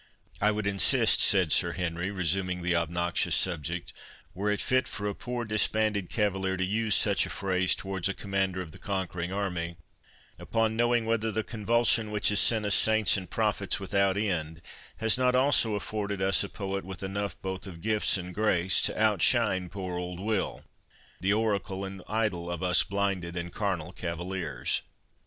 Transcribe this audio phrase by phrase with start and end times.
[0.41, 3.93] "I would insist," said Sir Henry, resuming the obnoxious subject,
[4.33, 8.15] "were it fit for a poor disbanded cavalier to use such a phrase towards a
[8.15, 13.29] commander of the conquering army,—upon, knowing whether the convulsion which has sent us saints and
[13.29, 14.63] prophets without end,
[14.97, 18.99] has not also afforded us a poet with enough both of gifts and grace to
[18.99, 20.65] outshine poor old Will,
[21.19, 24.81] the oracle and idol of us blinded and carnal cavaliers."